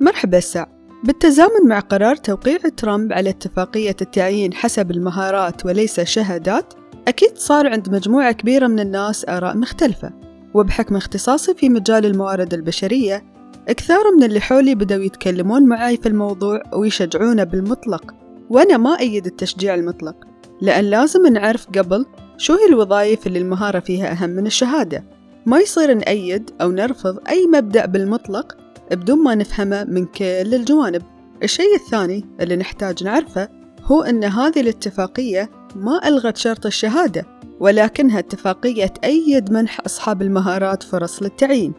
[0.00, 0.68] مرحبا الساع
[1.04, 6.74] بالتزامن مع قرار توقيع ترامب على اتفاقية التعيين حسب المهارات وليس شهادات
[7.08, 10.12] أكيد صار عند مجموعة كبيرة من الناس آراء مختلفة.
[10.54, 13.24] وبحكم اختصاصي في مجال الموارد البشرية
[13.66, 18.14] كثار من اللي حولي بدأوا يتكلمون معاي في الموضوع ويشجعونه بالمطلق.
[18.50, 20.16] وأنا ما أيد التشجيع المطلق
[20.60, 22.06] لأن لازم نعرف قبل
[22.36, 25.04] شو هي الوظائف اللي المهارة فيها أهم من الشهادة.
[25.46, 31.02] ما يصير نأيد أو نرفض أي مبدأ بالمطلق بدون ما نفهمه من كل الجوانب.
[31.42, 33.48] الشيء الثاني اللي نحتاج نعرفه
[33.82, 37.26] هو أن هذه الاتفاقية ما ألغت شرط الشهادة
[37.60, 41.72] ولكنها اتفاقية تأيد منح أصحاب المهارات فرص للتعيين.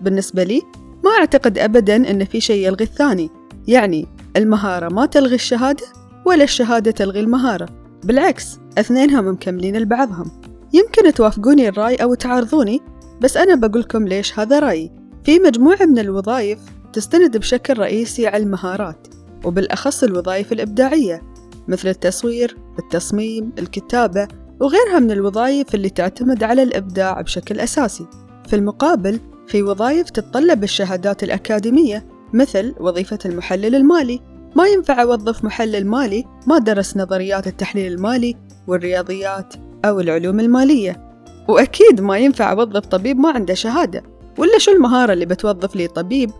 [0.00, 0.62] بالنسبة لي
[1.04, 3.30] ما أعتقد أبدا أن في شيء يلغي الثاني.
[3.68, 5.86] يعني المهارة ما تلغي الشهادة
[6.26, 7.68] ولا الشهادة تلغي المهارة.
[8.04, 10.30] بالعكس اثنينهم مكملين لبعضهم.
[10.72, 12.80] يمكن توافقوني الرأي أو تعارضوني
[13.20, 14.99] بس أنا بقولكم ليش هذا رأيي.
[15.30, 16.58] في مجموعة من الوظائف
[16.92, 19.06] تستند بشكل رئيسي على المهارات
[19.44, 21.22] وبالأخص الوظائف الإبداعية
[21.68, 24.28] مثل التصوير، التصميم، الكتابة
[24.60, 28.06] وغيرها من الوظائف اللي تعتمد على الإبداع بشكل أساسي.
[28.48, 34.20] في المقابل في وظائف تتطلب الشهادات الأكاديمية مثل وظيفة المحلل المالي.
[34.56, 41.10] ما ينفع أوظف محلل مالي ما درس نظريات التحليل المالي والرياضيات أو العلوم المالية.
[41.48, 44.09] وأكيد ما ينفع أوظف طبيب ما عنده شهادة.
[44.38, 46.30] ولا شو المهارة اللي بتوظف لي طبيب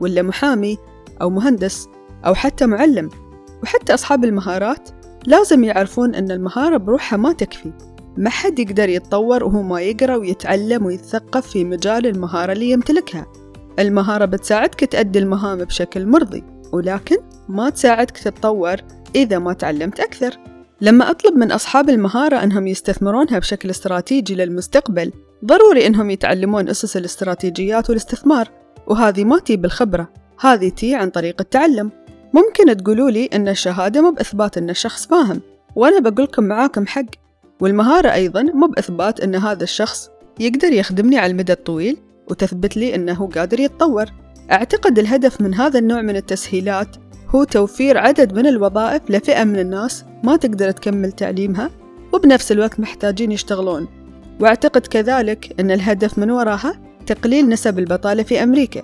[0.00, 0.78] ولا محامي
[1.22, 1.88] أو مهندس
[2.26, 3.08] أو حتى معلم
[3.62, 4.88] وحتى أصحاب المهارات؟
[5.26, 7.72] لازم يعرفون أن المهارة بروحها ما تكفي.
[8.16, 13.26] ما حد يقدر يتطور وهو ما يقرأ ويتعلم ويتثقف في مجال المهارة اللي يمتلكها.
[13.78, 17.16] المهارة بتساعدك تأدي المهام بشكل مرضي ولكن
[17.48, 18.76] ما تساعدك تتطور
[19.14, 20.38] إذا ما تعلمت أكثر.
[20.80, 25.12] لما أطلب من أصحاب المهارة أنهم يستثمرونها بشكل استراتيجي للمستقبل
[25.44, 28.48] ضروري أنهم يتعلمون أسس الاستراتيجيات والاستثمار
[28.86, 30.08] وهذه ما تي بالخبرة
[30.40, 31.90] هذه تي عن طريق التعلم.
[32.34, 35.40] ممكن تقولوا لي أن الشهادة مو بإثبات أن الشخص فاهم
[35.76, 37.04] وأنا بقولكم معاكم حق.
[37.60, 40.10] والمهارة أيضا مو بإثبات أن هذا الشخص
[40.40, 41.96] يقدر يخدمني على المدى الطويل
[42.30, 44.06] وتثبت لي أنه قادر يتطور.
[44.52, 46.96] أعتقد الهدف من هذا النوع من التسهيلات
[47.28, 51.70] هو توفير عدد من الوظائف لفئة من الناس ما تقدر تكمل تعليمها
[52.12, 53.99] وبنفس الوقت محتاجين يشتغلون.
[54.40, 58.82] وأعتقد كذلك أن الهدف من وراها تقليل نسب البطالة في أمريكا.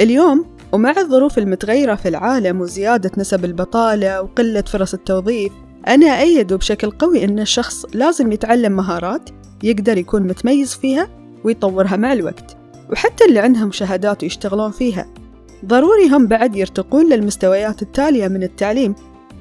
[0.00, 5.52] اليوم ومع الظروف المتغيرة في العالم وزيادة نسب البطالة وقلة فرص التوظيف
[5.88, 9.30] أنا أيد بشكل قوي أن الشخص لازم يتعلم مهارات
[9.62, 11.08] يقدر يكون متميز فيها
[11.44, 12.56] ويطورها مع الوقت
[12.90, 15.06] وحتى اللي عندهم شهادات ويشتغلون فيها.
[15.64, 18.94] ضروري هم بعد يرتقون للمستويات التالية من التعليم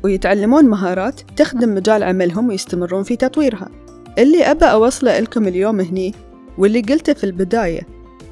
[0.03, 3.69] ويتعلمون مهارات تخدم مجال عملهم ويستمرون في تطويرها.
[4.17, 6.13] اللي أبى أوصله لكم اليوم هني
[6.57, 7.81] واللي قلته في البداية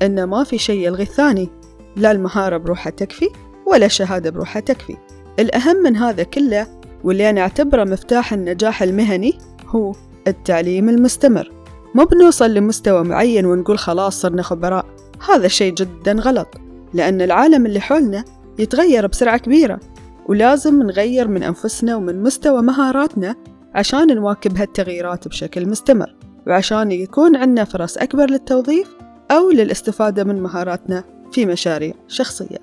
[0.01, 1.49] إن ما في شيء يلغي الثاني.
[1.95, 3.29] لا المهارة بروحها تكفي
[3.67, 4.97] ولا الشهادة بروحها تكفي.
[5.39, 6.67] الأهم من هذا كله
[7.03, 9.93] واللي أنا أعتبره مفتاح النجاح المهني هو
[10.27, 11.51] التعليم المستمر.
[11.95, 14.85] مو بنوصل لمستوى معين ونقول خلاص صرنا خبراء.
[15.29, 16.47] هذا شيء جدا غلط
[16.93, 18.23] لأن العالم اللي حولنا
[18.59, 19.79] يتغير بسرعة كبيرة
[20.25, 23.35] ولازم نغير من أنفسنا ومن مستوى مهاراتنا
[23.75, 26.15] عشان نواكب هالتغييرات بشكل مستمر
[26.47, 28.87] وعشان يكون عندنا فرص أكبر للتوظيف
[29.31, 32.57] أو للاستفادة من مهاراتنا في مشاريع شخصية.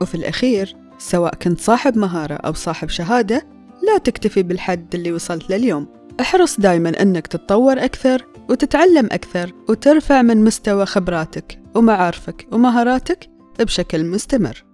[0.00, 3.46] وفي الأخير سواء كنت صاحب مهارة أو صاحب شهادة
[3.82, 5.86] لا تكتفي بالحد اللي وصلت له اليوم
[6.20, 13.28] احرص دايما أنك تتطور أكثر وتتعلم أكثر وترفع من مستوى خبراتك ومعارفك ومهاراتك
[13.60, 14.64] بشكل مستمر.